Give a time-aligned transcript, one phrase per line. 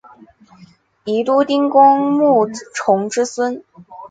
[1.03, 3.63] 宜都丁公穆崇之孙。